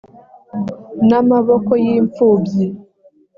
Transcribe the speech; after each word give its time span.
n 1.07 1.11
amaboko 1.21 1.71
y 1.83 1.85
imfubyi 1.97 2.65